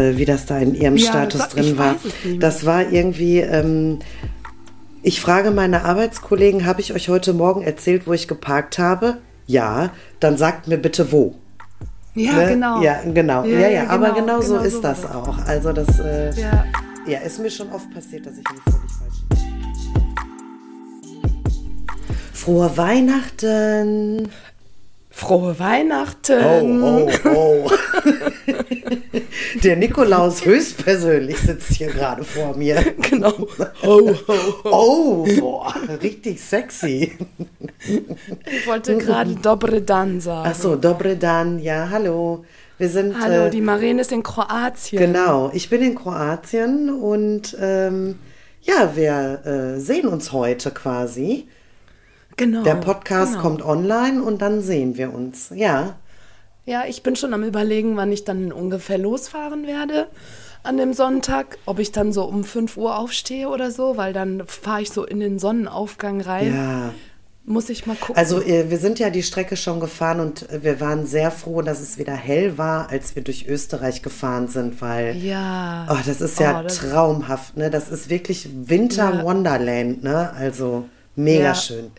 [0.00, 1.96] äh, wie das da in ihrem Ja, Status das- drin war.
[2.38, 3.98] Das war irgendwie, ähm,
[5.02, 9.18] ich frage meine Arbeitskollegen, habe ich euch heute Morgen erzählt, wo ich geparkt habe?
[9.46, 11.34] Ja, dann sagt mir bitte wo.
[12.14, 12.48] Ja, Ne?
[12.48, 12.82] genau.
[12.82, 13.44] Ja, genau.
[13.44, 15.38] Ja, ja, aber genau, so genau ist das war auch.
[15.46, 16.64] Also das, äh, ja.
[17.06, 17.18] Ja.
[17.20, 19.40] ist mir schon oft passiert, dass ich mich völlig falsch
[22.32, 24.28] Frohe Weihnachten!
[25.20, 26.42] Frohe Weihnachten.
[26.42, 27.70] Oh, oh, oh.
[29.62, 32.82] Der Nikolaus höchstpersönlich sitzt hier gerade vor mir.
[33.10, 33.34] Genau.
[33.82, 34.40] Oh, oh.
[34.64, 37.18] Oh, boah, richtig sexy.
[38.46, 40.48] Ich wollte gerade Dobre Dan sagen.
[40.50, 42.44] Ach so, dobre dan, ja, hallo.
[42.78, 45.00] Wir sind Hallo, äh, die Marine ist in Kroatien.
[45.02, 48.18] Genau, ich bin in Kroatien und ähm,
[48.62, 51.46] ja, wir äh, sehen uns heute quasi.
[52.40, 52.62] Genau.
[52.62, 53.42] Der Podcast genau.
[53.42, 55.50] kommt online und dann sehen wir uns.
[55.54, 55.96] Ja,
[56.66, 60.06] Ja, ich bin schon am überlegen, wann ich dann ungefähr losfahren werde
[60.62, 61.58] an dem Sonntag.
[61.66, 65.04] Ob ich dann so um 5 Uhr aufstehe oder so, weil dann fahre ich so
[65.04, 66.54] in den Sonnenaufgang rein.
[66.54, 66.94] ja.
[67.46, 68.16] Muss ich mal gucken.
[68.16, 71.62] Also äh, wir sind ja die Strecke schon gefahren und äh, wir waren sehr froh,
[71.62, 75.88] dass es wieder hell war, als wir durch Österreich gefahren sind, weil ja.
[75.90, 77.70] oh, das ist ja Oh, das- traumhaft, ne?
[77.70, 79.24] Das ist wirklich Winter Ja.
[79.24, 80.30] Wonderland, ne?
[80.38, 80.84] Also
[81.16, 81.54] mega Ja.
[81.54, 81.90] schön.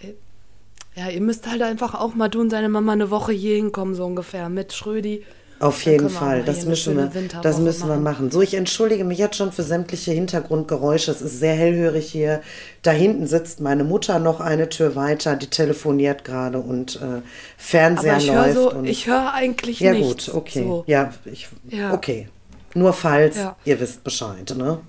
[0.96, 3.96] Ja, ihr müsst halt einfach auch mal du und deine Mama eine Woche hier hinkommen,
[3.96, 5.24] so ungefähr, mit Schrödi.
[5.60, 7.12] Auf jeden Fall, das müssen, wir,
[7.44, 8.04] das müssen wir machen.
[8.04, 8.32] machen.
[8.32, 11.12] So, ich entschuldige mich jetzt schon für sämtliche Hintergrundgeräusche.
[11.12, 12.42] Es ist sehr hellhörig hier.
[12.82, 17.22] Da hinten sitzt meine Mutter noch eine Tür weiter, die telefoniert gerade und äh,
[17.58, 18.54] Fernseher Aber ich höre läuft.
[18.56, 20.26] so, und, ich höre eigentlich ja nichts.
[20.26, 20.64] gut, okay.
[20.64, 20.84] So.
[20.88, 21.94] Ja, ich, Ja.
[21.94, 22.28] okay.
[22.74, 23.56] Nur falls Ja.
[23.64, 24.80] ihr wisst Bescheid, ne?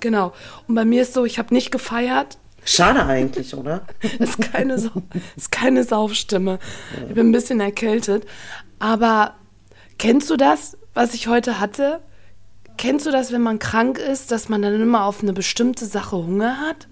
[0.00, 0.34] Genau.
[0.68, 2.36] Und bei mir ist so, ich habe nicht gefeiert.
[2.70, 3.82] Schade eigentlich, oder?
[4.18, 5.02] ist keine, Sau
[5.36, 6.58] ist keine Saufstimme.
[7.08, 8.26] Ich bin ein bisschen erkältet.
[8.78, 9.34] Aber
[9.98, 12.00] kennst du das, was ich heute hatte?
[12.76, 16.16] Kennst du das, wenn man krank ist, dass man dann immer auf eine bestimmte Sache
[16.16, 16.88] Hunger hat?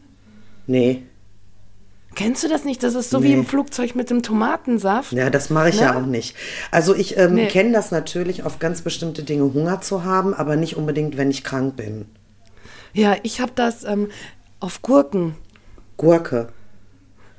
[0.66, 1.02] Nee.
[2.14, 2.82] Kennst du das nicht?
[2.82, 3.34] Das ist so wie Nee.
[3.34, 5.12] im Flugzeug mit dem Tomatensaft.
[5.12, 5.82] Ja, das mache ich Ne?
[5.82, 6.34] ja auch nicht.
[6.70, 7.48] Also ich ähm, Nee.
[7.48, 11.44] kenne das natürlich, auf ganz bestimmte Dinge Hunger zu haben, aber nicht unbedingt, wenn ich
[11.44, 12.06] krank bin.
[12.94, 14.08] Ja, ich habe das ähm,
[14.58, 15.36] auf Gurken.
[15.96, 16.48] Gurke.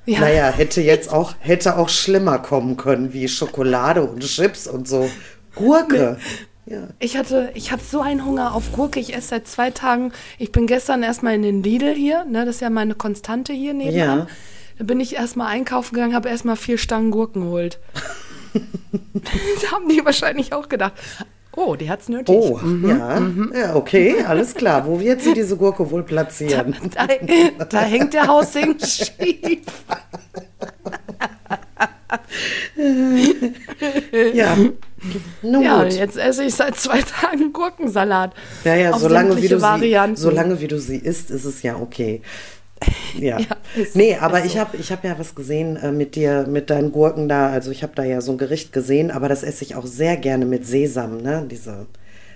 [0.06, 0.22] Ja.
[0.22, 5.10] Naja, hätte jetzt auch, hätte auch schlimmer kommen können, wie Schokolade und Chips und so.
[5.56, 6.18] Gurke.
[6.66, 6.88] Ja.
[7.00, 9.00] Ich hatte, ich habe so einen Hunger auf Gurke.
[9.00, 10.12] Ich esse seit zwei Tagen.
[10.38, 13.74] Ich bin gestern erstmal in den Lidl hier, ne, das ist ja meine Konstante hier
[13.74, 14.20] nebenan.
[14.20, 14.28] Ja.
[14.78, 17.80] Da bin ich erstmal einkaufen gegangen, habe erstmal vier Stangen Gurken geholt.
[19.62, 20.94] da haben die wahrscheinlich auch gedacht,
[21.58, 22.34] oh, die hat's nötig.
[22.34, 23.20] Oh, ja.
[23.54, 24.86] Ja, okay, alles klar.
[24.88, 26.76] Wo wird sie diese Gurke wohl platzieren?
[26.94, 27.08] Da,
[27.66, 29.66] da hängt der Haussegen schief.
[34.34, 34.56] Ja.
[35.42, 35.94] Nun Ja, gut.
[35.94, 38.34] jetzt esse ich seit zwei Tagen Gurkensalat.
[38.64, 42.22] Ja, ja, solange wie, du sie, solange wie du sie isst, ist es ja okay.
[43.18, 43.40] Ja.
[43.40, 44.60] Ja, so, nee, aber ist ich so.
[44.60, 47.50] habe ich hab ja was gesehen äh, mit dir, mit deinen Gurken da.
[47.50, 50.18] Also ich habe da ja so ein Gericht gesehen, aber das esse ich auch sehr
[50.18, 51.48] gerne mit Sesam, ne?
[51.50, 51.88] Diese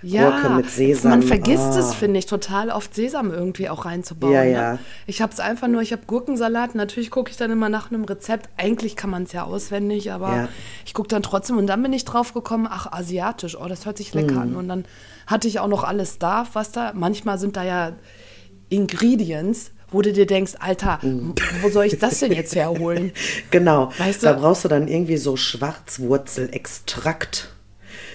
[0.01, 1.11] Gurke mit Sesam.
[1.11, 1.77] man vergisst Ah.
[1.79, 4.33] es, finde ich, total oft Sesam irgendwie auch reinzubauen.
[4.33, 4.51] Ja, ne?
[4.51, 4.79] ja.
[5.05, 8.03] Ich habe es einfach nur, ich habe Gurkensalat, natürlich gucke ich dann immer nach einem
[8.05, 8.49] Rezept.
[8.57, 10.47] Eigentlich kann man es ja auswendig, aber Ja.
[10.83, 13.97] ich gucke dann trotzdem und dann bin ich drauf gekommen, ach, asiatisch, oh, das hört
[13.97, 14.41] sich lecker Mhm.
[14.41, 14.55] an.
[14.55, 14.85] Und dann
[15.27, 17.91] hatte ich auch noch alles da, was da, manchmal sind da ja
[18.69, 21.35] Ingredients, wo du dir denkst, Alter, Mhm.
[21.61, 23.11] wo soll ich das denn jetzt herholen?
[23.51, 23.91] Genau.
[23.97, 27.49] Weißt da du- brauchst du dann irgendwie so Schwarzwurzelextrakt.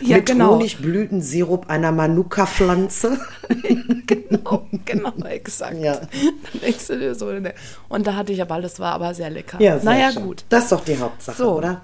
[0.00, 0.54] Ja, mit genau.
[0.56, 3.18] Honigblütensirup einer Manuka-Pflanze.
[4.06, 5.78] genau, genau, exakt.
[5.78, 5.94] Ja.
[5.96, 7.54] Dann denkst du dir so, ne.
[7.88, 9.58] Und da hatte ich aber, das war aber sehr lecker.
[9.60, 10.22] Ja, sehr naja, schön.
[10.24, 10.44] gut.
[10.50, 11.56] Das ist doch die Hauptsache, So.
[11.56, 11.80] oder?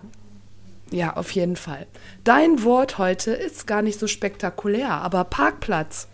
[0.91, 1.87] Ja, auf jeden Fall.
[2.23, 6.07] Dein Wort heute ist gar nicht so spektakulär, aber Parkplatz.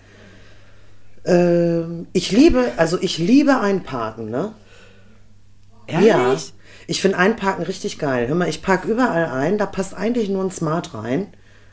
[1.29, 4.53] Ähm, ich liebe, also ich liebe Einparken, ne?
[5.87, 6.09] Ehrlich?
[6.09, 6.37] Ja.
[6.87, 8.29] Ich finde Einparken richtig geil.
[8.29, 11.29] Hör mal, ich parke überall ein, da passt eigentlich nur ein Smart rein.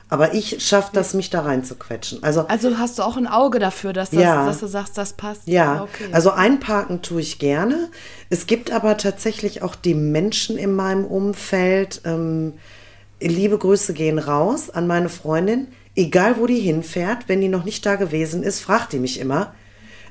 [0.08, 2.22] Aber ich schaffe das, mich da rein zu quetschen.
[2.22, 4.46] Also, Also hast du auch ein Auge dafür, dass, das, Ja.
[4.46, 5.48] dass du sagst, das passt?
[5.48, 6.10] ja, okay.
[6.12, 7.90] also einparken tue ich gerne.
[8.30, 12.02] Es gibt aber tatsächlich auch die Menschen in meinem Umfeld.
[12.06, 12.54] Ähm,
[13.20, 15.70] liebe Grüße gehen raus an meine Freundin.
[15.96, 19.54] Egal, wo die hinfährt, wenn die noch nicht da gewesen ist, fragt die mich immer,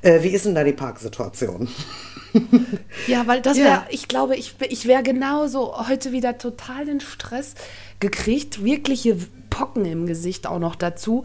[0.02, 1.68] äh, wie ist denn da die Parksituation?
[3.06, 3.64] Ja, weil das Ja.
[3.64, 7.54] wäre, ich glaube, ich, ich wäre genauso heute wieder total den Stress
[8.00, 9.16] gekriegt, wirkliche
[9.50, 11.22] Pocken im Gesicht auch noch dazu.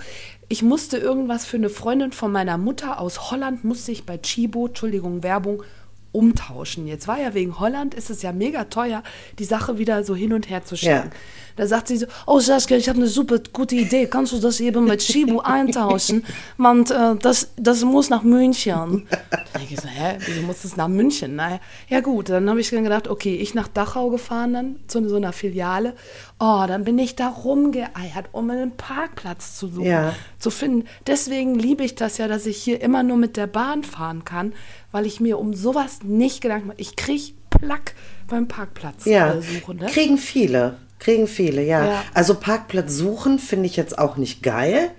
[0.49, 4.67] Ich musste irgendwas für eine Freundin von meiner Mutter aus Holland, musste ich bei Chibo,
[4.67, 5.63] Entschuldigung, Werbung,
[6.11, 6.87] umtauschen.
[6.87, 9.03] Jetzt war ja wegen Holland, ist es ja mega teuer,
[9.37, 11.11] die Sache wieder so hin und her zu schicken.
[11.11, 11.11] Ja.
[11.59, 14.07] Da sagt sie so, oh Saskia, ich habe eine super gute Idee.
[14.07, 16.23] Kannst du das eben mit Shibu eintauschen?
[16.57, 19.07] Want äh, das, das muss nach München.
[19.51, 21.35] Da ich so, hä, wieso muss das nach München?
[21.35, 21.59] Naja,
[21.89, 25.15] ja gut, dann habe ich dann gedacht, okay, ich nach Dachau gefahren dann zu so
[25.15, 25.95] einer Filiale.
[26.41, 30.15] Oh, dann bin ich da rumgeeiert, um einen Parkplatz zu suchen, Ja.
[30.39, 30.87] zu finden.
[31.05, 34.53] Deswegen liebe ich das ja, dass ich hier immer nur mit der Bahn fahren kann,
[34.93, 36.77] weil ich mir um sowas nicht Gedanken mache.
[36.79, 37.93] Ich kriege Plack
[38.27, 39.77] beim Parkplatz Ja, äh, suchen.
[39.79, 39.87] Ne?
[39.87, 40.77] kriegen viele.
[40.99, 41.85] Kriegen viele, ja.
[41.85, 42.03] Ja.
[42.13, 44.91] Also Parkplatz suchen finde ich jetzt auch nicht geil.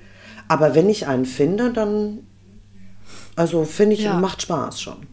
[0.48, 2.26] Aber wenn ich einen finde, dann.
[3.36, 5.06] Also finde ich, macht Spaß schon.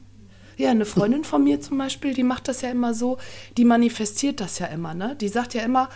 [0.58, 3.18] Ja, eine Freundin von mir zum Beispiel, die macht das ja immer so,
[3.58, 5.16] die manifestiert das ja immer, ne?
[5.22, 5.88] Die sagt ja immer,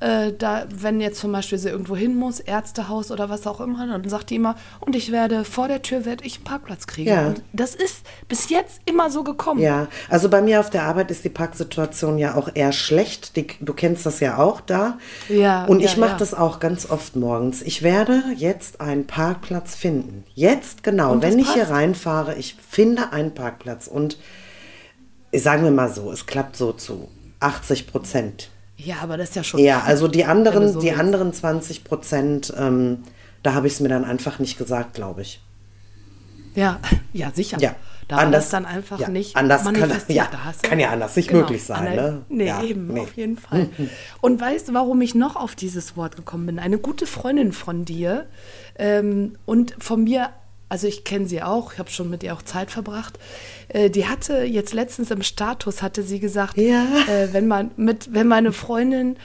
[0.00, 3.86] äh, da, wenn jetzt zum Beispiel sie irgendwo hin muss, Ärztehaus oder was auch immer,
[3.86, 7.10] dann sagt die immer, und ich werde vor der Tür werde ich einen Parkplatz kriegen.
[7.10, 7.26] Ja.
[7.26, 9.60] Und das ist bis jetzt immer so gekommen.
[9.60, 13.36] Ja, also bei mir auf der Arbeit ist die Parksituation ja auch eher schlecht.
[13.36, 14.98] Die, du kennst das ja auch da.
[15.28, 16.18] Ja, Und ja, ich mache ja.
[16.18, 17.62] das auch ganz oft morgens.
[17.62, 20.24] Ich werde jetzt einen Parkplatz finden.
[20.34, 21.74] Jetzt genau, wenn ich hier passt.
[21.74, 23.88] reinfahre, ich finde einen Parkplatz.
[23.88, 24.18] Und
[25.34, 27.08] sagen wir mal so, es klappt so zu
[27.40, 28.50] 80 Prozent.
[28.78, 29.60] Ja, aber das ist ja schon.
[29.60, 31.00] Ja, also die anderen, so die willst.
[31.00, 32.98] anderen 20 Prozent, ähm,
[33.42, 35.40] da habe ich es mir dann einfach nicht gesagt, glaube ich.
[36.54, 36.80] Ja,
[37.12, 37.58] ja, sicher.
[37.60, 37.74] Ja,
[38.08, 39.74] Da anders- das dann einfach ja, nicht anders kann-
[40.08, 40.40] ja, Genau.
[40.62, 42.22] kann ja anders nicht möglich sein, Ana- ne?
[42.28, 43.00] Nee, Ja, eben, nee.
[43.00, 43.68] auf jeden Fall.
[44.22, 46.58] Und weißt du, warum ich noch auf dieses Wort gekommen bin?
[46.58, 48.26] Eine gute Freundin von dir
[48.78, 50.30] ähm, und von mir,
[50.68, 53.18] also ich kenne sie auch, ich habe schon mit ihr auch Zeit verbracht,
[53.68, 56.84] äh, die hatte jetzt letztens im Status, hatte sie gesagt, Ja.
[57.08, 59.16] äh, wenn man mit, wenn meine Freundin,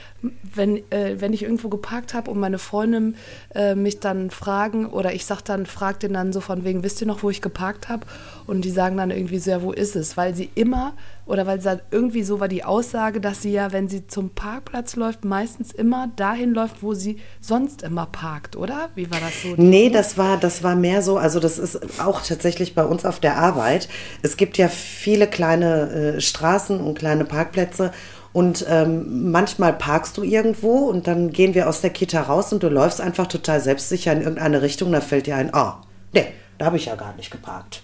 [0.42, 3.16] wenn, äh, wenn ich irgendwo geparkt habe und meine Freundin
[3.54, 7.00] äh, mich dann fragen oder ich sag dann, frag den dann so von wegen, wisst
[7.00, 8.06] ihr noch, wo ich geparkt habe?
[8.46, 10.16] Und die sagen dann irgendwie so, ja, wo ist es?
[10.16, 10.94] Weil sie immer
[11.26, 14.30] oder weil sie halt irgendwie so war die Aussage, dass sie ja, wenn sie zum
[14.30, 18.90] Parkplatz läuft, meistens immer dahin läuft, wo sie sonst immer parkt, oder?
[18.94, 19.54] Wie war das so?
[19.56, 23.20] Nee, das war, das war mehr so, also das ist auch tatsächlich bei uns auf
[23.20, 23.88] der Arbeit.
[24.22, 27.92] Es gibt ja viele kleine äh, Straßen und kleine Parkplätze
[28.34, 32.62] und ähm, manchmal parkst du irgendwo und dann gehen wir aus der Kita raus und
[32.62, 35.80] du läufst einfach total selbstsicher in irgendeine Richtung, da fällt dir ein, ah,
[36.12, 36.26] nee,
[36.58, 37.82] da habe ich ja gar nicht geparkt.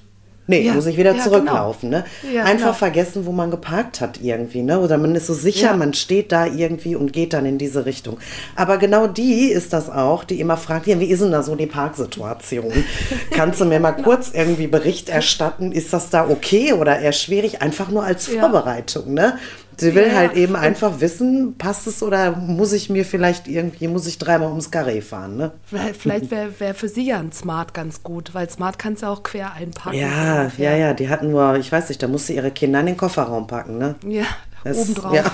[0.50, 1.90] Nee, Ja, muss ich wieder ja, zurücklaufen.
[1.90, 2.04] Ne?
[2.34, 2.72] Ja, Einfach genau.
[2.72, 4.62] vergessen, wo man geparkt hat irgendwie.
[4.62, 4.80] Ne?
[4.80, 8.18] Oder man ist so sicher, man steht da irgendwie und geht dann in diese Richtung.
[8.56, 11.54] Aber genau die ist das auch, die immer fragt, ja, wie ist denn da so
[11.54, 12.72] die Parksituation?
[13.30, 15.70] Kannst du mir mal kurz irgendwie Bericht erstatten?
[15.70, 17.62] Ist das da okay oder eher schwierig?
[17.62, 18.26] Einfach nur als.
[18.26, 19.14] Vorbereitung.
[19.14, 19.38] Ne?
[19.80, 23.88] Sie will Ja, halt eben einfach wissen, passt es oder muss ich mir vielleicht irgendwie,
[23.88, 25.36] muss ich dreimal ums Carré fahren?
[25.36, 25.52] Ne?
[25.98, 29.22] Vielleicht, wäre wär für sie ja ein Smart ganz gut, weil Smart kannst du auch
[29.22, 29.96] quer einpacken.
[29.98, 32.96] Ja, ja, ja, die hatten nur, ich weiß nicht, da musste ihre Kinder in den
[32.96, 33.94] Kofferraum packen, ne?
[34.06, 34.24] Ja,
[34.64, 35.14] Das- obendrauf.
[35.14, 35.24] Ja,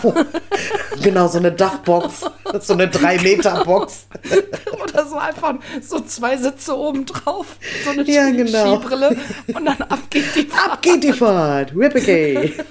[1.02, 2.22] genau, so eine Dachbox,
[2.60, 4.06] so eine 3-Meter-Box.
[5.06, 8.78] Oder so einfach so zwei Sitze obendrauf, so eine Ja, genau.
[8.78, 9.16] Skibrille
[9.54, 12.52] und dann ab geht die Ab geht die Fahrt, Rippigay.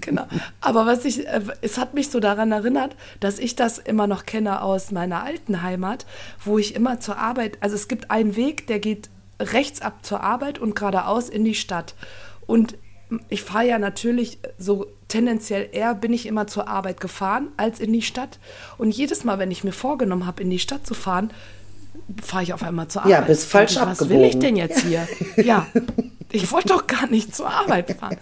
[0.00, 0.26] Genau.
[0.60, 4.24] Aber was ich, äh, es hat mich so daran erinnert, dass ich das immer noch
[4.24, 6.06] kenne aus meiner alten Heimat,
[6.44, 9.10] wo ich immer zur Arbeit, also es gibt einen Weg, der geht
[9.40, 11.94] rechts ab zur Arbeit und geradeaus in die Stadt.
[12.46, 12.76] Und
[13.28, 17.92] ich fahre ja natürlich so tendenziell eher bin ich immer zur Arbeit gefahren als in
[17.92, 18.38] die Stadt.
[18.78, 21.32] Und jedes Mal, wenn ich mir vorgenommen habe, in die Stadt zu fahren,
[22.22, 23.12] fahre ich auf einmal zur Arbeit.
[23.12, 24.40] Ja, bist falsch Und Was will ich abgebogen.
[24.40, 25.08] denn jetzt hier?
[25.44, 25.66] Ja,
[26.30, 28.16] ich wollte doch gar nicht zur Arbeit fahren.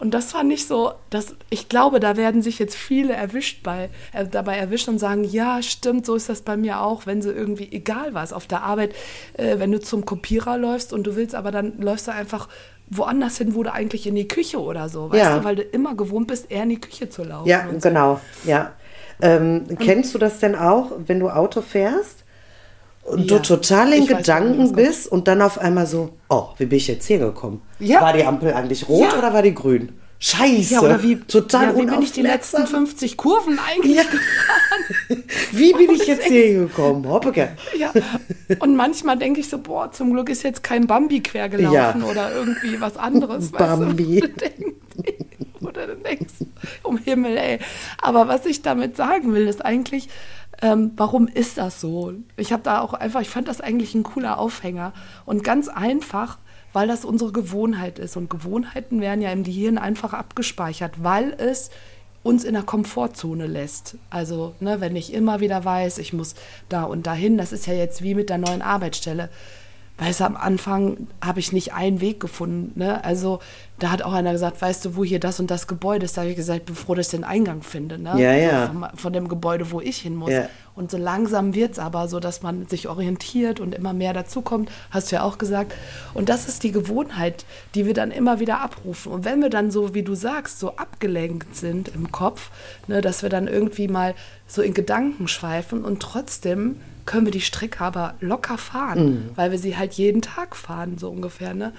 [0.00, 3.90] Und das fand ich so, dass ich glaube, da werden sich jetzt viele erwischt bei,
[4.14, 7.30] äh, dabei erwischt und sagen, ja, stimmt, so ist das bei mir auch, wenn sie
[7.30, 8.94] irgendwie, egal was, auf der Arbeit,
[9.34, 12.48] äh, wenn du zum Kopierer läufst und du willst, aber dann läufst du einfach
[12.88, 15.38] woanders hin, wo du eigentlich in die Küche oder so, weißt Ja.
[15.38, 17.48] du, weil du immer gewohnt bist, eher in die Küche zu laufen.
[17.48, 17.88] Ja, und so.
[17.88, 18.72] genau, ja.
[19.22, 22.24] Ähm, kennst du das denn auch, wenn du Auto fährst
[23.02, 26.48] und Ja, du total in ich Gedanken das bist und dann auf einmal so, oh,
[26.58, 27.62] wie bin ich jetzt hier gekommen?
[27.78, 28.00] Ja.
[28.02, 29.18] War die Ampel eigentlich rot Ja.
[29.18, 29.92] oder war die grün?
[30.22, 30.74] Scheiße.
[30.74, 32.86] Ja, oder wie, total ja, wie bin ich die letzten unaufmerksam.
[32.88, 34.02] 50 Kurven eigentlich Ja.
[34.02, 35.24] gefahren?
[35.52, 37.08] Wie bin ich jetzt hier gekommen?
[37.08, 37.56] Hoppeke.
[37.78, 37.90] Ja,
[38.58, 42.34] und manchmal denke ich so, boah, zum Glück ist jetzt kein Bambi quer gelaufen oder
[42.34, 43.50] irgendwie was anderes.
[43.50, 44.20] Bambi.
[44.22, 44.70] Weißt du?
[45.66, 46.32] Oder du denkst,
[46.82, 47.58] um Himmel, ey.
[48.00, 50.08] Aber was ich damit sagen will, ist eigentlich,
[50.62, 52.12] ähm, warum ist das so?
[52.36, 54.92] Ich habe da auch einfach, ich fand das eigentlich ein cooler Aufhänger.
[55.24, 56.38] Und ganz einfach,
[56.72, 58.16] weil das unsere Gewohnheit ist.
[58.16, 61.70] Und Gewohnheiten werden ja im Gehirn einfach abgespeichert, weil es
[62.22, 63.96] uns in der Komfortzone lässt.
[64.10, 66.34] Also, ne, wenn ich immer wieder weiß, ich muss
[66.68, 69.30] da und dahin, das ist ja jetzt wie mit der neuen Arbeitsstelle.
[70.00, 72.72] Weißt du, am Anfang habe ich nicht einen Weg gefunden.
[72.74, 73.04] Ne?
[73.04, 73.40] Also
[73.78, 76.16] da hat auch einer gesagt, weißt du, wo hier das und das Gebäude ist?
[76.16, 78.14] Da habe ich gesagt, bevor ich den Eingang finde, ne?
[78.16, 78.66] Ja, ja.
[78.66, 80.30] So von, von dem Gebäude, wo ich hin muss.
[80.30, 80.48] Ja.
[80.74, 84.70] Und so langsam wird es aber so, dass man sich orientiert und immer mehr dazukommt,
[84.90, 85.74] hast du ja auch gesagt.
[86.14, 89.12] Und das ist die Gewohnheit, die wir dann immer wieder abrufen.
[89.12, 92.50] Und wenn wir dann so, wie du sagst, so abgelenkt sind im Kopf,
[92.86, 94.14] ne, dass wir dann irgendwie mal
[94.46, 96.76] so in Gedanken schweifen und trotzdem
[97.10, 101.10] können wir die Strecke aber locker fahren, weil wir sie halt jeden Tag fahren, so
[101.10, 101.54] ungefähr.
[101.54, 101.72] Ne?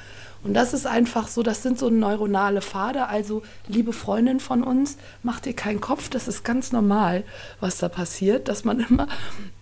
[0.44, 3.08] Und das ist einfach so, das sind so neuronale Pfade.
[3.08, 7.24] Also, liebe Freundin von uns, mach dir keinen Kopf, das ist ganz normal,
[7.62, 9.08] was da passiert, dass man immer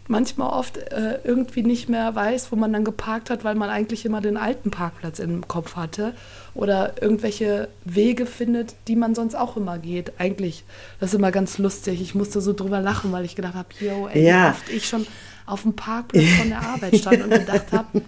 [0.10, 4.06] manchmal oft äh, irgendwie nicht mehr weiß, wo man dann geparkt hat, weil man eigentlich
[4.06, 6.14] immer den alten Parkplatz im Kopf hatte
[6.56, 10.14] oder irgendwelche Wege findet, die man sonst auch immer geht.
[10.18, 10.64] Eigentlich,
[11.00, 12.02] das ist immer ganz lustig.
[12.02, 14.48] Ich musste so drüber lachen, weil ich gedacht habe, yo, ey, Ja.
[14.48, 15.06] wie oft ich schon
[15.46, 18.02] auf dem Parkplatz von der Arbeit stand und gedacht habe,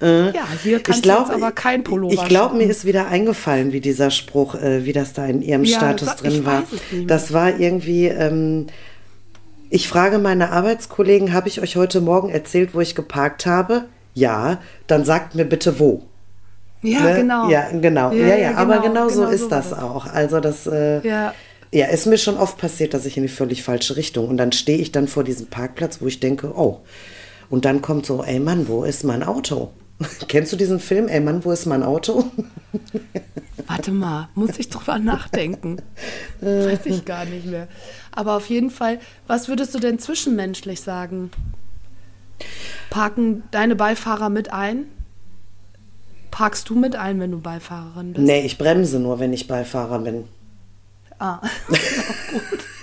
[0.34, 3.72] ja, hier kannst glaub, du jetzt aber kein Pullover Ich glaube, mir ist wieder eingefallen,
[3.72, 6.62] wie dieser Spruch, äh, wie das da in ihrem Ja, Status das- drin ich war.
[7.06, 8.66] Das war irgendwie, ähm,
[9.74, 13.86] ich frage meine Arbeitskollegen, habe ich euch heute Morgen erzählt, wo ich geparkt habe?
[14.14, 16.02] Ja, dann sagt mir bitte wo.
[16.80, 17.14] Ja, Ne?
[17.16, 17.48] genau.
[17.50, 18.12] Ja, genau.
[18.12, 20.06] Ja, ja, aber genau, so ist war das auch.
[20.06, 21.34] Also das, äh, Ja.
[21.72, 24.52] ja, ist mir schon oft passiert, dass ich in die völlig falsche Richtung und dann
[24.52, 26.78] stehe ich dann vor diesem Parkplatz, wo ich denke, oh,
[27.50, 29.70] und dann kommt so, ey Mann, wo ist mein Auto?
[30.28, 32.24] Kennst du diesen Film, ey Mann, wo ist mein Auto?
[33.66, 35.80] Warte mal, muss ich drüber nachdenken.
[36.40, 37.68] Weiß ich gar nicht mehr.
[38.12, 41.30] Aber auf jeden Fall, was würdest du denn zwischenmenschlich sagen?
[42.90, 44.86] Parken deine Beifahrer mit ein?
[46.30, 48.26] Parkst du mit ein, wenn du Beifahrerin bist?
[48.26, 50.24] Nee, ich bremse nur, wenn ich Beifahrer bin.
[51.18, 51.40] Ah.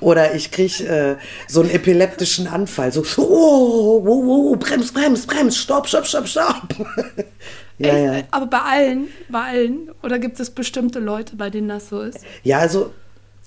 [0.00, 1.16] Oder ich kriege äh,
[1.48, 2.92] so einen epileptischen Anfall.
[2.92, 6.68] So, oh, wow, wow, brems, brems, brems, stopp, stopp, stopp, stopp.
[7.78, 8.04] ja, Echt?
[8.04, 8.22] ja.
[8.30, 9.90] Aber bei allen, bei allen?
[10.02, 12.18] Oder gibt es bestimmte Leute, bei denen das so ist?
[12.42, 12.92] Ja, also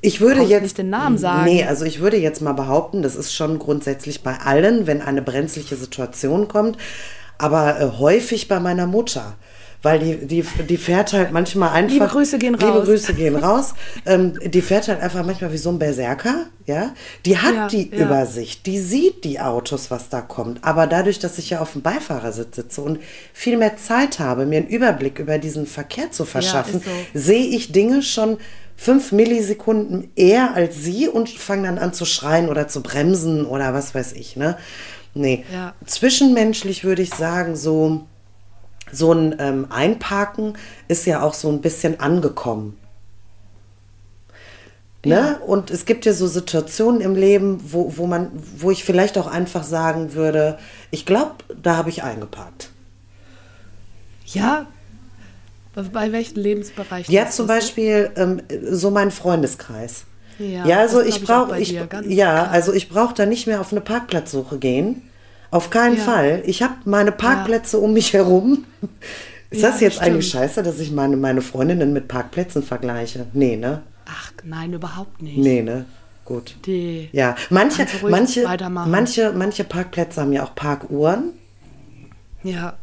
[0.02, 0.64] ich würde Brauchst jetzt.
[0.64, 1.46] nicht den Namen sagen.
[1.46, 5.22] Nee, also ich würde jetzt mal behaupten, das ist schon grundsätzlich bei allen, wenn eine
[5.22, 6.78] brenzliche Situation kommt,
[7.38, 9.36] aber äh, häufig bei meiner Mutter.
[9.86, 11.94] Weil die, die, die fährt halt manchmal einfach.
[11.94, 12.86] Liebe Grüße gehen Liebe raus.
[12.86, 13.76] Grüße gehen raus.
[14.08, 16.96] ähm, die fährt halt einfach manchmal wie so ein Berserker, ja.
[17.24, 18.06] Die hat Ja, die ja.
[18.06, 20.64] Übersicht, die sieht die Autos, was da kommt.
[20.64, 22.98] Aber dadurch, dass ich ja auf dem Beifahrersitz sitze und
[23.32, 26.92] viel mehr Zeit habe, mir einen Überblick über diesen Verkehr zu verschaffen, ist so.
[27.14, 28.38] sehe ich Dinge schon
[28.76, 33.76] fünf Millisekunden eher als sie und fange dann an zu schreien oder zu bremsen oder
[33.76, 34.58] was weiß ich, ne?
[35.14, 35.46] Nee.
[35.54, 35.74] Ja.
[35.86, 38.06] Zwischenmenschlich würde ich sagen, so,
[38.92, 42.78] so ein ähm, Einparken ist ja auch so ein bisschen angekommen.
[45.06, 45.16] Ne?
[45.16, 45.46] Ja.
[45.46, 49.28] Und es gibt ja so Situationen im Leben, wo, wo man, wo ich vielleicht auch
[49.28, 50.58] einfach sagen würde,
[50.90, 52.70] ich glaube, da habe ich eingeparkt.
[54.26, 54.66] Ja.
[55.76, 57.14] Bei welchen Lebensbereichen?
[57.14, 57.48] Ja, zum?
[57.48, 60.06] Beispiel ähm, so mein Freundeskreis.
[60.40, 62.50] Ja, Ja, also ich brauche, ja, klar.
[62.50, 65.02] also ich brauche da nicht mehr auf eine Parkplatzsuche gehen.
[65.56, 66.04] Auf keinen Ja.
[66.04, 66.44] Fall.
[66.46, 68.66] Ich habe meine Parkplätze um mich herum.
[69.52, 70.44] Ist Ja, das jetzt das eigentlich stimmt.
[70.44, 73.26] scheiße, dass ich meine, meine Freundinnen mit Parkplätzen vergleiche?
[73.32, 73.84] Nee, ne?
[74.06, 75.38] Ach, nein, überhaupt nicht.
[75.38, 75.86] Nee, ne?
[76.26, 76.56] Gut.
[76.66, 78.46] Die, Ja, manche, manche,
[78.88, 81.30] manche, manche Parkplätze haben ja auch Parkuhren.
[82.44, 82.74] Ja.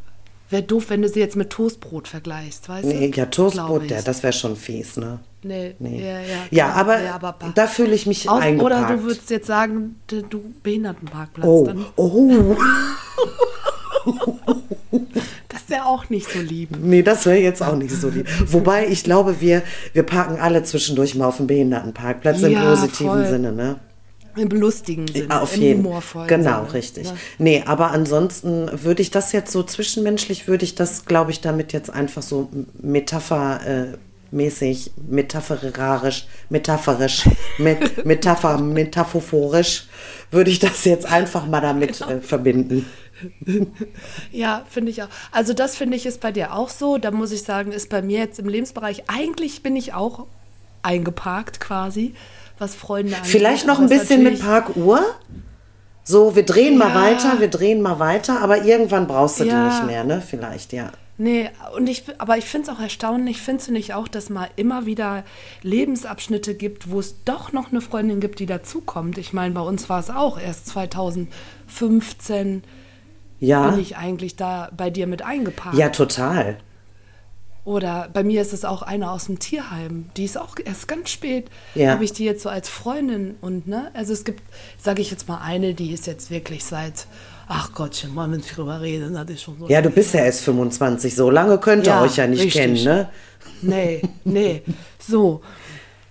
[0.48, 3.18] Wäre doof, wenn du sie jetzt mit Toastbrot vergleichst, weißt Nee, du?
[3.18, 5.18] ja, Toastbrot, ja, das wäre schon fies, ne?
[5.44, 6.00] Nee, Nee.
[6.00, 6.26] ja, ja.
[6.50, 8.86] Ja, aber, Ja, aber da fühle ich mich Aus, eingeparkt.
[8.88, 10.22] oder du würdest jetzt sagen, du
[10.62, 11.46] Behindertenparkplatz.
[11.46, 12.56] Oh, Dann, oh.
[15.48, 16.70] das wäre auch nicht so lieb.
[16.80, 18.26] Nee, das wäre jetzt auch nicht so lieb.
[18.46, 23.06] Wobei, ich glaube, wir, wir parken alle zwischendurch mal auf dem Behindertenparkplatz im Ja, positiven
[23.12, 23.26] voll.
[23.26, 23.76] Sinne, ne?
[24.34, 26.72] Im belustigen Sinne, Ah, Auf im jeden humorvollen Genau, Sinne.
[26.74, 27.04] richtig.
[27.04, 27.16] Ne?
[27.38, 31.72] Nee, aber ansonsten würde ich das jetzt so zwischenmenschlich, würde ich das, glaube ich, damit
[31.74, 32.48] jetzt einfach so
[32.80, 33.60] Metapher.
[33.66, 33.98] Äh,
[34.32, 39.86] mäßig, metaphorisch, metaphorisch, mit, Metapher, metaphorisch,
[40.30, 42.10] würde ich das jetzt einfach mal damit Genau.
[42.10, 42.86] äh, verbinden.
[44.32, 45.08] Ja, finde ich auch.
[45.30, 46.98] Also das finde ich ist bei dir auch so.
[46.98, 50.26] Da muss ich sagen, ist bei mir jetzt im Lebensbereich, eigentlich bin ich auch
[50.82, 52.14] eingeparkt quasi,
[52.58, 53.30] was Freunde angeht.
[53.30, 55.00] Vielleicht noch ein bisschen mit Parkuhr.
[56.04, 56.94] So, wir drehen mal Ja.
[57.02, 59.68] weiter, wir drehen mal weiter, aber irgendwann brauchst du die Ja.
[59.68, 60.20] nicht mehr, ne?
[60.26, 60.90] Vielleicht, ja.
[61.22, 64.48] Nee, und ich, aber ich finde es auch erstaunlich, findest du nicht auch, dass mal
[64.56, 65.22] immer wieder
[65.62, 69.18] Lebensabschnitte gibt, wo es doch noch eine Freundin gibt, die dazukommt?
[69.18, 72.64] Ich meine, bei uns war es auch erst 2015
[73.38, 75.78] Ja, bin ich eigentlich da bei dir mit eingeparkt.
[75.78, 76.56] ja, total.
[77.64, 80.10] Oder bei mir ist es auch eine aus dem Tierheim.
[80.16, 81.48] Die ist auch erst ganz spät.
[81.76, 81.92] Ja.
[81.92, 83.92] Habe ich die jetzt so als Freundin und ne?
[83.94, 84.42] Also es gibt,
[84.76, 87.06] sage ich jetzt mal, eine, die ist jetzt wirklich seit
[87.54, 89.68] Ach Gottchen, Mann, wenn ich drüber rede, das ist schon so.
[89.68, 92.62] Ja, du bist ja erst 25, so lange könnt ihr Ja, euch ja nicht richtig.
[92.62, 93.10] kennen, ne?
[93.60, 94.62] Nee, nee.
[94.98, 95.42] So.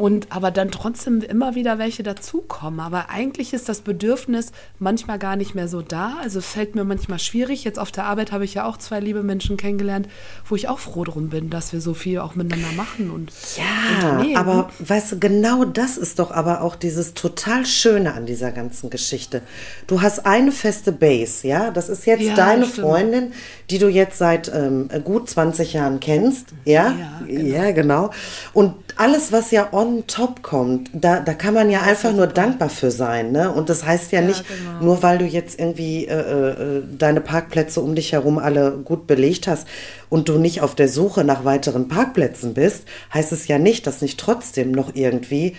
[0.02, 2.80] Und aber dann trotzdem immer wieder welche dazukommen.
[2.80, 6.16] Aber eigentlich ist das Bedürfnis manchmal gar nicht mehr so da.
[6.24, 7.64] Also fällt mir manchmal schwierig.
[7.64, 10.08] Jetzt auf der Arbeit habe ich ja auch zwei liebe Menschen kennengelernt,
[10.50, 14.40] wo ich auch froh drum bin, dass wir so viel auch miteinander machen und Ja,
[14.40, 18.90] aber weißt du, genau das ist doch aber auch dieses total Schöne an dieser ganzen
[18.90, 19.44] Geschichte.
[19.86, 21.70] Du hast eine feste Base, ja?
[21.70, 22.88] Das ist jetzt Ja, deine stimmt.
[22.88, 23.34] Freundin,
[23.70, 26.96] die du jetzt seit ähm, gut 20 Jahren kennst, ja?
[26.98, 27.56] Ja, genau.
[27.56, 28.10] Ja, genau.
[28.54, 32.70] Und alles, was ja on top kommt, da, da kann man ja einfach nur dankbar
[32.70, 33.52] für sein, ne?
[33.52, 34.86] Und das heißt ja, nicht, genau.
[34.86, 39.48] nur weil du jetzt irgendwie äh, äh, deine Parkplätze um dich herum alle gut belegt
[39.48, 39.68] hast
[40.10, 44.02] und du nicht auf der Suche nach weiteren Parkplätzen bist, heißt es ja nicht, dass
[44.02, 45.56] nicht trotzdem noch irgendwie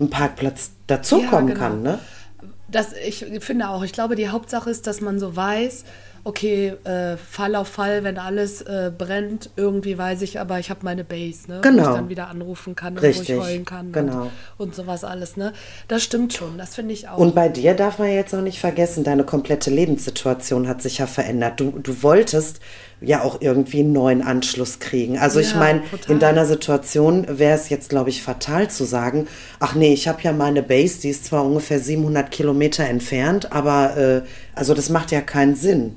[0.00, 1.58] ein Parkplatz dazukommen Ja, genau.
[1.58, 1.98] kann, ne?
[2.68, 5.84] Das, ich finde auch, ich glaube, die Hauptsache ist, dass man so weiß,
[6.24, 10.80] okay, äh, Fall auf Fall, wenn alles äh, brennt, irgendwie weiß ich, aber ich habe
[10.84, 11.56] meine Base, ne?
[11.58, 11.82] Wo Genau.
[11.90, 14.22] ich dann wieder anrufen kann und Richtig, wo ich heulen kann genau.
[14.22, 15.52] und, und sowas alles, ne?
[15.88, 17.18] Das stimmt schon, das finde ich auch.
[17.18, 21.06] Und bei dir darf man jetzt auch nicht vergessen, deine komplette Lebenssituation hat sich ja
[21.06, 21.58] verändert.
[21.58, 22.60] Du, du wolltest
[23.00, 25.18] ja auch irgendwie einen neuen Anschluss kriegen.
[25.18, 26.12] Also ich Ja, meine, total.
[26.12, 29.26] in deiner Situation wäre es jetzt, glaube ich, fatal zu sagen,
[29.58, 33.96] ach nee, ich habe ja meine Base, die ist zwar ungefähr 700 Kilometer entfernt, aber
[33.96, 34.22] äh,
[34.54, 35.96] also das macht ja keinen Sinn.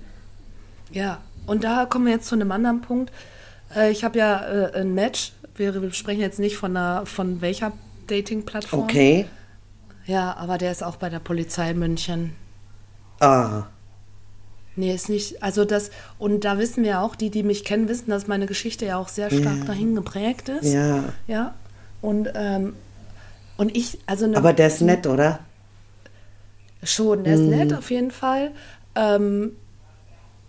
[0.96, 3.12] Ja, und da kommen wir jetzt zu einem anderen Punkt.
[3.76, 5.34] Äh, ich habe ja äh, ein Match.
[5.56, 7.74] Wir, sprechen jetzt nicht von, einer, von welcher
[8.08, 8.84] Dating-Plattform.
[8.84, 9.26] Okay.
[10.06, 12.34] Ja, aber der ist auch bei der Polizei München.
[13.20, 13.64] Ah,
[14.78, 15.42] Nee, ist nicht.
[15.42, 18.86] Also das, und da wissen wir auch, die, die mich kennen, wissen, dass meine Geschichte
[18.86, 20.74] ja auch sehr stark dahin geprägt ist.
[20.74, 21.04] ja.
[21.28, 21.54] Ja.
[22.02, 22.76] Und, ähm,
[23.58, 25.40] und ich, also eine, Aber der ist nett, oder?
[26.84, 27.50] Schon, der ist Mhm.
[27.50, 28.52] nett auf jeden Fall.
[28.96, 29.54] Ähm,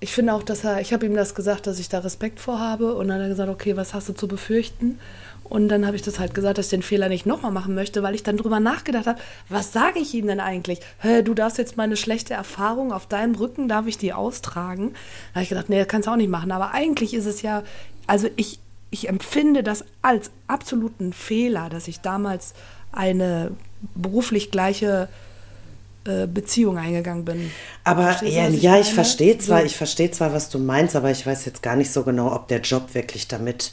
[0.00, 2.60] ich finde auch, dass er, ich habe ihm das gesagt, dass ich da Respekt vor
[2.60, 2.94] habe.
[2.94, 4.98] Und dann hat er gesagt, okay, was hast du zu befürchten?
[5.48, 8.02] Und dann habe ich das halt gesagt, dass ich den Fehler nicht nochmal machen möchte,
[8.02, 10.80] weil ich dann drüber nachgedacht habe, was sage ich ihm denn eigentlich?
[10.98, 14.92] Hä, du darfst jetzt meine schlechte Erfahrung auf deinem Rücken, darf ich die austragen?
[15.32, 16.50] Da habe ich gedacht, nee, kannst du auch nicht machen.
[16.50, 17.62] Aber eigentlich ist es ja,
[18.08, 18.58] also ich,
[18.90, 22.54] ich empfinde das als absoluten Fehler, dass ich damals
[22.90, 23.52] eine
[23.94, 25.08] beruflich gleiche
[26.06, 27.50] äh, Beziehung eingegangen bin.
[27.84, 29.66] Aber du, ja, ich ja, ich verstehe zwar, So.
[29.66, 32.48] ich verstehe zwar, was du meinst, aber ich weiß jetzt gar nicht so genau, ob
[32.48, 33.72] der Job wirklich damit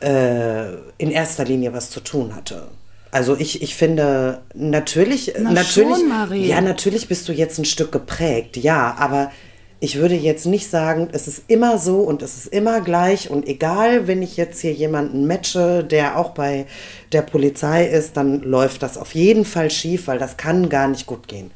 [0.00, 2.68] äh, in erster Linie was zu tun hatte.
[3.12, 7.90] Also ich, ich finde, natürlich, Na natürlich, schon, ja, natürlich bist du jetzt ein Stück
[7.90, 9.32] geprägt, ja, aber
[9.80, 13.48] ich würde jetzt nicht sagen, es ist immer so und es ist immer gleich und
[13.48, 16.66] egal, wenn ich jetzt hier jemanden matche, der auch bei
[17.12, 21.06] der Polizei ist, dann läuft das auf jeden Fall schief, weil das kann gar nicht
[21.06, 21.50] gut gehen.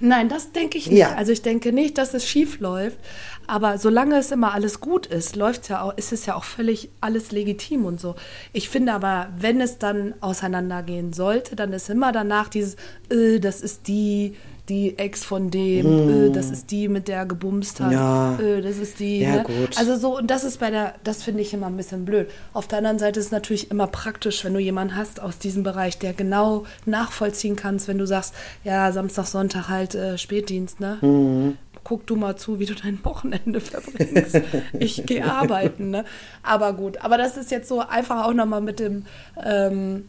[0.00, 0.98] Nein, das denke ich nicht.
[0.98, 1.14] Ja.
[1.14, 2.98] Also ich denke nicht, dass es schief läuft.
[3.46, 6.90] Aber solange es immer alles gut ist, läuft's ja auch, ist es ja auch völlig
[7.00, 8.14] alles legitim und so.
[8.52, 12.76] Ich finde aber, wenn es dann auseinandergehen sollte, dann ist immer danach dieses,
[13.10, 14.36] äh, das ist die,
[14.68, 17.92] die Ex von dem, äh, das ist die, mit der er gebumst hat.
[17.92, 18.38] Ja.
[18.38, 19.20] äh, das ist die.
[19.20, 19.42] Ja, ne?
[19.44, 19.78] gut.
[19.78, 22.30] Also so, und das ist bei der, das finde ich immer ein bisschen blöd.
[22.52, 25.62] Auf der anderen Seite ist es natürlich immer praktisch, wenn du jemanden hast aus diesem
[25.62, 30.98] Bereich, der genau nachvollziehen kannst, wenn du sagst, ja, Samstag, Sonntag halt äh, Spätdienst, ne?
[31.00, 31.56] Mhm.
[31.84, 34.40] Guck du mal zu, wie du dein Wochenende verbringst.
[34.78, 36.04] ich gehe arbeiten, ne?
[36.42, 39.06] Aber gut, aber das ist jetzt so einfach auch nochmal mit dem,
[39.42, 40.04] ähm,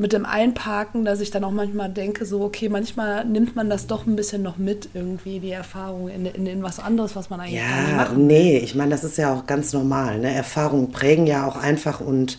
[0.00, 3.86] mit dem Einparken, dass ich dann auch manchmal denke, so, okay, manchmal nimmt man das
[3.86, 7.40] doch ein bisschen noch mit, irgendwie die Erfahrung in, in, in was anderes, was man
[7.40, 10.18] eigentlich gar nicht Ja, nee, ich meine, das ist ja auch ganz normal.
[10.18, 10.32] Ne?
[10.32, 12.38] Erfahrungen prägen ja auch einfach und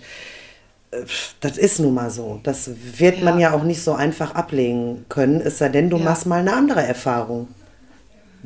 [0.91, 1.03] äh,
[1.41, 2.39] das ist nun mal so.
[2.43, 3.51] Das wird man Ja.
[3.51, 6.05] ja auch nicht so einfach ablegen können, es sei denn, du Ja.
[6.05, 7.47] machst mal eine andere Erfahrung.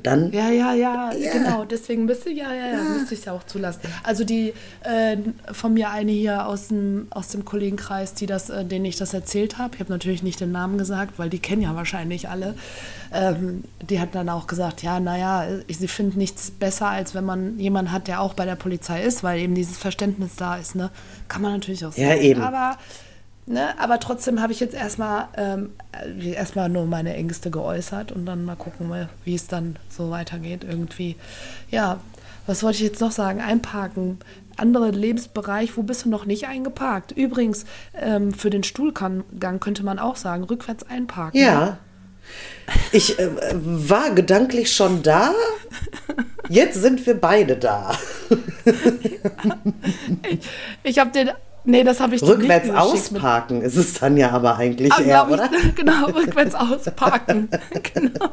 [0.04, 1.66] Dann, Ja, ja, ja, genau.
[1.66, 3.82] Deswegen müsste ja, ja, ja, müsste ich es ja auch zulassen.
[4.04, 4.54] Also die
[4.84, 5.18] äh,
[5.52, 9.14] von mir eine hier aus dem aus dem Kollegenkreis, die das, äh, denen ich das
[9.14, 9.76] erzählt habe.
[9.76, 12.56] Ich habe natürlich nicht den Namen gesagt, weil die kennen ja wahrscheinlich alle.
[13.14, 17.58] Ähm, die hat dann auch gesagt, ja, naja, sie findet nichts besser, als wenn man
[17.60, 20.76] jemanden hat, der auch bei der Polizei ist, weil eben dieses Verständnis da ist.
[20.76, 20.90] Ne,
[21.28, 22.08] kann man natürlich auch sagen.
[22.08, 22.42] Ja, eben.
[22.42, 22.78] Aber
[23.48, 25.74] Ne, aber trotzdem habe ich jetzt erstmal ähm,
[26.20, 30.64] äh, erstmal nur meine Ängste geäußert und dann mal gucken, wie es dann so weitergeht
[30.68, 31.16] irgendwie.
[31.70, 32.00] Ja,
[32.48, 33.42] was wollte ich jetzt noch sagen?
[33.42, 34.18] Einparken.
[34.58, 37.12] Andere Lebensbereich, wo bist du noch nicht eingeparkt?
[37.12, 39.24] Übrigens, ähm, für den Stuhlgang
[39.60, 41.40] könnte man auch sagen, rückwärts einparken.
[41.40, 41.78] ja.
[42.92, 45.32] Ich äh, war gedanklich schon da.
[46.50, 47.96] Jetzt sind wir beide da.
[50.28, 50.40] Ich,
[50.84, 51.30] ich habe den.
[51.66, 52.76] Nee, das habe ich Rückwärts geschickt mit-
[53.24, 55.50] ausparken ist es dann ja aber eigentlich Ah, eher, glaub oder?
[55.52, 57.50] ich, genau, rückwärts ausparken.
[57.94, 58.30] genau.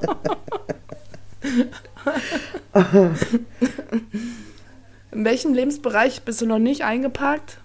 [5.13, 7.59] In welchem Lebensbereich bist du noch nicht eingeparkt?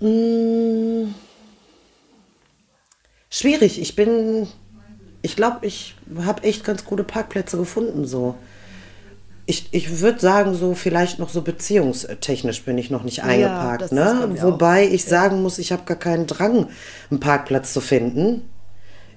[0.00, 1.14] Hm.
[3.30, 3.80] Schwierig.
[3.80, 4.46] Ich bin,
[5.22, 8.04] ich glaube, ich habe echt ganz gute Parkplätze gefunden.
[8.06, 8.36] So.
[9.46, 13.82] Ich, ich würde sagen, so vielleicht noch so beziehungstechnisch bin ich noch nicht eingeparkt.
[13.82, 14.36] ist bei ne?
[14.40, 16.68] Wobei ich sagen muss, ich habe gar keinen Drang,
[17.10, 18.42] einen Parkplatz zu finden.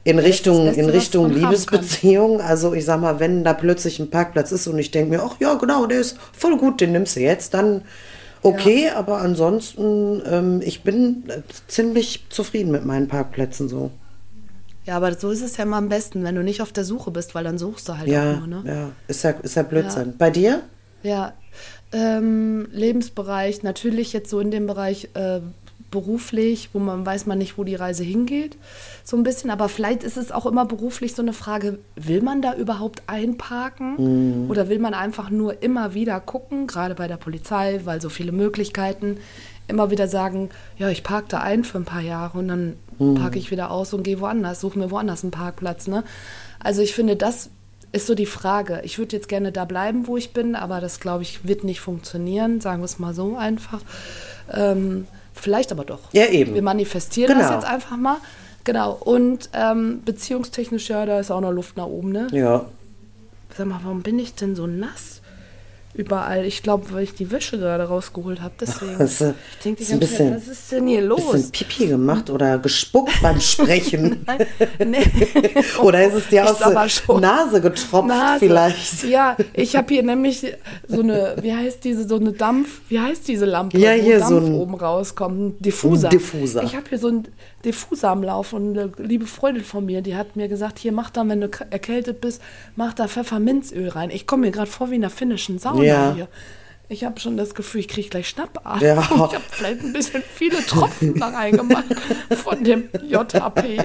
[0.04, 1.30] In Richtung, Beste, in Richtung.
[1.32, 2.40] Liebesbeziehung.
[2.40, 5.36] Also ich sag mal, wenn da plötzlich ein Parkplatz ist und ich denke mir, ach
[5.40, 7.82] ja, genau, der ist voll gut, den nimmst du jetzt, dann
[8.42, 8.90] okay.
[8.90, 13.92] Aber ansonsten, ähm, ich bin äh, ziemlich zufrieden mit meinen Parkplätzen so.
[14.88, 17.12] Ja, aber so ist es ja immer am besten, wenn du nicht auf der Suche
[17.12, 18.63] bist, weil dann suchst du halt Ja, auch nur, ne?
[18.65, 20.15] ja, ist ja, ist ja Blödsinn.
[20.17, 20.62] Bei dir?
[21.04, 21.34] Ja,
[21.91, 25.41] ähm, Lebensbereich, natürlich jetzt so in dem Bereich äh,
[25.91, 28.58] beruflich, wo man weiß man nicht, wo die Reise hingeht,
[29.04, 29.50] so ein bisschen.
[29.50, 34.47] Aber vielleicht ist es auch immer beruflich so eine Frage, will man da überhaupt einparken?
[34.50, 38.32] Oder will man einfach nur immer wieder gucken, gerade bei der Polizei, weil so viele
[38.32, 39.17] Möglichkeiten,
[39.67, 42.73] immer wieder sagen, ja, ich parke da ein für ein paar Jahre und dann
[43.15, 45.88] parke ich wieder aus und gehe woanders, suche mir woanders einen Parkplatz.
[45.88, 46.03] Ne?
[46.60, 47.49] Also ich finde, das
[47.91, 48.82] ist so die Frage.
[48.84, 51.80] Ich würde jetzt gerne da bleiben, wo ich bin, aber das, glaube ich, wird nicht
[51.80, 53.82] funktionieren, sagen wir es mal so einfach.
[54.51, 55.99] Ähm, vielleicht aber doch.
[56.12, 56.53] Ja, eben.
[56.56, 57.60] Wir manifestieren das Genau.
[57.60, 58.17] jetzt einfach mal.
[58.63, 58.93] Genau.
[58.93, 62.27] Und ähm, beziehungstechnisch, ja, da ist auch noch Luft nach oben, ne?
[62.32, 62.65] Ja.
[63.56, 65.21] Sag mal, warum bin ich denn so nass?
[65.98, 66.46] Überall.
[66.46, 68.54] Ich glaube, weil ich die Wäsche gerade rausgeholt habe.
[68.62, 68.98] Deswegen.
[68.98, 69.18] Du- ich
[69.64, 71.32] denke hast ein bisschen- was ist denn hier los?
[71.32, 74.26] Bisschen Pipi gemacht oder gespuckt beim Sprechen?
[74.86, 75.04] nee.
[75.82, 77.20] oder ist es dir Ich aus der.
[77.20, 78.40] Nase getropft Nase.
[78.40, 79.04] vielleicht?
[79.06, 80.46] Ja, ich habe hier nämlich
[80.88, 84.20] so eine, wie heißt diese, so eine Dampf, wie heißt diese Lampe, Ja, wo hier
[84.20, 86.10] Dampf so ein- oben rauskommt, ein Diffuser.
[86.10, 86.64] Ein Diffuser.
[86.64, 87.28] Ich habe hier so einen
[87.66, 91.10] Diffuser am Lauf und eine liebe Freundin von mir, die hat mir gesagt, hier mach
[91.10, 92.42] da, wenn du erkältet bist,
[92.76, 94.12] mach da Pfefferminzöl rein.
[94.12, 96.13] Ich komme mir gerade vor wie in einer finnischen Sauna Ja.
[96.15, 96.28] hier.
[96.89, 98.82] Ich habe schon das Gefühl, ich kriege gleich Schnappatmung.
[98.82, 99.02] Ja.
[99.02, 101.84] Ich habe vielleicht ein bisschen viele Tropfen da reingemacht
[102.43, 103.80] von dem JHP.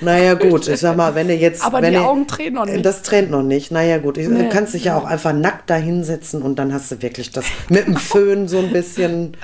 [0.00, 1.64] Naja gut, ich sag mal, wenn du jetzt...
[1.64, 2.84] Aber wenn die du- Augen tränen noch nicht.
[2.84, 3.70] Das tränt noch nicht.
[3.70, 4.48] Naja gut, du Nee.
[4.48, 7.86] kannst dich ja auch einfach nackt da hinsetzen und dann hast du wirklich das mit
[7.86, 9.36] dem Föhn so ein bisschen...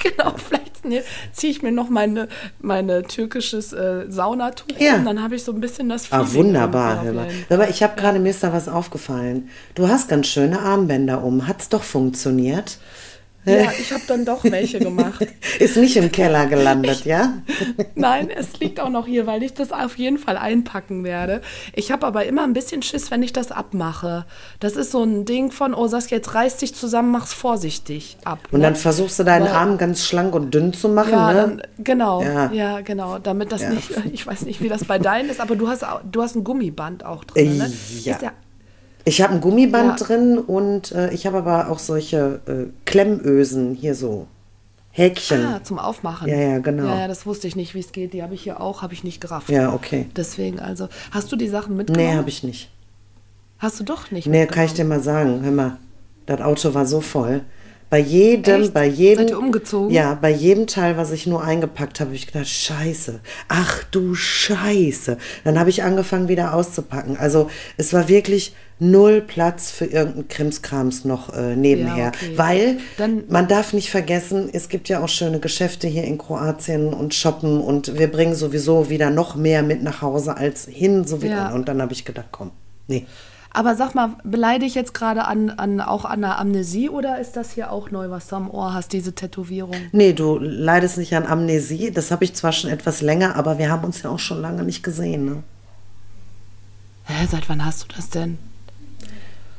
[0.00, 2.28] Genau, vielleicht ne, ziehe ich mir noch meine,
[2.60, 4.96] meine türkisches äh, Saunatuch Ja.
[4.96, 7.04] und dann habe ich so ein bisschen das Ah, Feeling wunderbar.
[7.04, 7.06] irgendwie
[7.48, 7.64] Hör mal.
[7.66, 7.70] Fall.
[7.70, 9.48] ich habe gerade mir ist da was aufgefallen.
[9.74, 11.46] Du hast ganz schöne Armbänder um.
[11.46, 12.78] Hat's doch funktioniert?
[13.46, 15.26] Ja, ich habe dann doch welche gemacht.
[15.58, 17.38] Ist nicht im Keller gelandet, ja?
[17.94, 21.40] Nein, es liegt auch noch hier, weil ich das auf jeden Fall einpacken werde.
[21.74, 24.26] Ich habe aber immer ein bisschen Schiss, wenn ich das abmache.
[24.60, 28.40] Das ist so ein Ding von, oh Saskia, jetzt reiß dich zusammen, mach's vorsichtig ab.
[28.50, 28.66] Und ne?
[28.66, 31.34] dann versuchst du deinen Weil- Arm ganz schlank und dünn zu machen, Ja, ne?
[31.40, 32.52] dann, genau, Ja.
[32.52, 32.80] ja.
[32.82, 33.70] genau, damit das Ja.
[33.70, 36.44] nicht, ich weiß nicht, wie das bei deinen ist, aber du hast, du hast ein
[36.44, 37.72] Gummiband auch drin, ne?
[38.04, 38.12] Ja.
[38.16, 38.32] Ist ja
[39.04, 40.06] Ich habe ein Gummiband Ja.
[40.06, 44.26] drin und äh, ich habe aber auch solche äh, Klemmösen hier so.
[44.92, 45.44] Häkchen.
[45.46, 46.28] Ah, zum Aufmachen.
[46.28, 46.84] Ja, ja, genau.
[46.86, 48.12] Ja, ja, das wusste ich nicht, wie es geht.
[48.12, 49.48] Die habe ich hier auch, habe ich nicht gerafft.
[49.48, 50.06] Ja, okay.
[50.16, 52.08] Deswegen also, hast du die Sachen mitgenommen?
[52.08, 52.70] Nee, habe ich nicht.
[53.58, 55.42] Hast du doch nicht Nee, kann ich dir mal sagen.
[55.44, 55.76] Hör mal,
[56.26, 57.42] das Auto war so voll.
[57.90, 58.72] Bei jedem, Echt?
[58.72, 59.18] bei jedem.
[59.24, 59.90] Seid ihr umgezogen?
[59.92, 63.18] Ja, bei jedem Teil, was ich nur eingepackt habe, habe ich gedacht, Scheiße.
[63.48, 65.18] Ach du Scheiße.
[65.42, 67.16] Dann habe ich angefangen, wieder auszupacken.
[67.16, 71.96] Also es war wirklich null Platz für irgendeinen Krimskrams noch äh, nebenher.
[71.96, 72.32] Ja, okay.
[72.36, 76.94] Weil Dann- man darf nicht vergessen, es gibt ja auch schöne Geschäfte hier in Kroatien
[76.94, 81.04] und shoppen und wir bringen sowieso wieder noch mehr mit nach Hause als hin.
[81.06, 81.50] So wie Ja.
[81.52, 82.52] Und dann habe ich gedacht, komm,
[82.86, 83.04] nee.
[83.52, 87.36] Aber sag mal, beleide ich jetzt gerade an, an, auch an der Amnesie oder ist
[87.36, 89.74] das hier auch neu, was du am Ohr hast, diese Tätowierung?
[89.90, 91.90] Nee, du leidest nicht an Amnesie.
[91.90, 94.62] Das habe ich zwar schon etwas länger, aber wir haben uns ja auch schon lange
[94.62, 95.24] nicht gesehen.
[95.24, 95.42] Ne?
[97.06, 98.38] Hä, seit wann hast du das denn?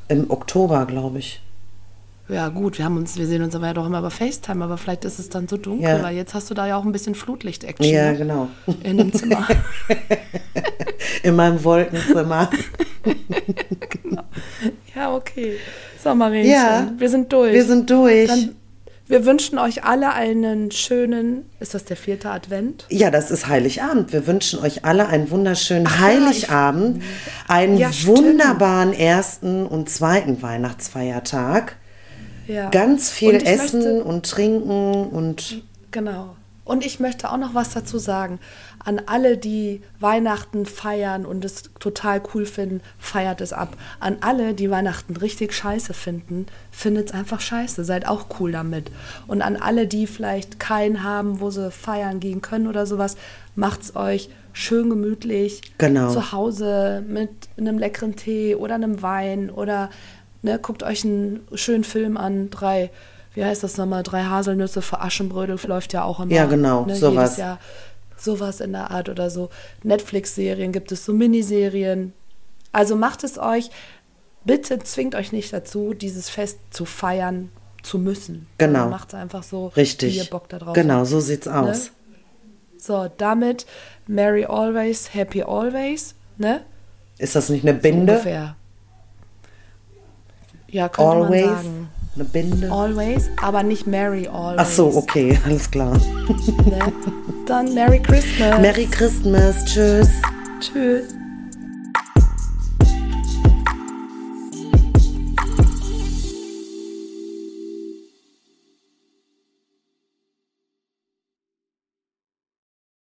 [0.08, 1.42] Im Oktober, glaube ich.
[2.32, 4.78] Ja, gut, wir haben uns, wir sehen uns aber ja doch immer über FaceTime, aber
[4.78, 6.02] vielleicht ist es dann so dunkel, Ja.
[6.02, 8.48] weil jetzt hast du da ja auch ein bisschen Flutlicht-Action Ja, genau.
[8.84, 9.46] in dem Zimmer.
[11.24, 12.50] In meinem Wolkenzimmer.
[14.96, 15.58] ja, okay.
[16.04, 16.92] So, Marienchen, Ja.
[16.98, 17.54] wir sind durch.
[17.54, 18.28] Wir sind durch.
[18.28, 18.56] Dann,
[19.08, 22.86] wir wünschen euch alle einen schönen, ist das der vierte Advent?
[22.90, 24.14] ja, das ist Heiligabend.
[24.14, 27.04] Wir wünschen euch alle einen wunderschönen Heiligabend,
[27.48, 31.76] einen Ja, wunderbaren ersten und zweiten Weihnachtsfeiertag.
[32.52, 32.70] Ja.
[32.70, 35.62] Ganz viel Und essen möchte- und trinken und
[35.92, 36.36] Genau.
[36.64, 38.40] Und ich möchte auch noch was dazu sagen.
[38.84, 43.76] An alle, die Weihnachten feiern und es total cool finden, feiert es ab.
[44.00, 47.84] An alle, die Weihnachten richtig scheiße finden, findet es einfach scheiße.
[47.84, 48.92] Seid auch cool damit.
[49.28, 53.18] Und an alle, die vielleicht keinen haben, wo sie feiern gehen können oder sowas,
[53.56, 56.12] macht's euch schön gemütlich Genau.
[56.12, 59.90] zu Hause mit einem leckeren Tee oder einem Wein oder
[60.42, 62.50] ne, guckt euch einen schönen Film an.
[62.50, 62.90] Drei,
[63.34, 64.04] wie heißt das nochmal?
[64.04, 66.32] Drei Haselnüsse für Aschenbrödel läuft ja auch immer.
[66.32, 67.32] Ja, genau, ne, sowas.
[67.32, 67.60] Jedes Jahr
[68.18, 69.50] sowas in der Art oder so.
[69.84, 72.14] Netflix-Serien gibt es so Miniserien.
[72.72, 73.70] Also macht es euch,
[74.46, 77.50] bitte zwingt euch nicht dazu, dieses Fest zu feiern
[77.84, 78.48] zu müssen.
[78.60, 78.90] Genau.
[78.90, 80.14] Macht es einfach so, Richtig.
[80.14, 81.08] wie ihr Bock da drauf Genau, habt.
[81.08, 81.92] so sieht's aus.
[82.78, 83.66] So, damit
[84.08, 86.62] Merry Always, Happy Always, ne?
[87.18, 88.14] Ist das nicht eine So Binde?
[88.14, 88.56] ungefähr.
[90.72, 91.46] Ja, könnte Always?
[91.46, 91.90] man sagen.
[92.16, 92.72] Eine Binde?
[92.72, 94.58] Always, aber nicht Merry Always.
[94.58, 95.94] Ach so, okay, alles klar.
[95.94, 96.80] Ne?
[97.46, 98.60] Dann Merry Christmas.
[98.60, 100.10] Merry Christmas, tschüss.
[100.60, 101.16] Tschüss.